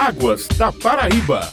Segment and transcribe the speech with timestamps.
[0.00, 1.52] Águas da Paraíba.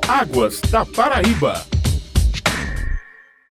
[0.08, 1.75] Águas da Paraíba.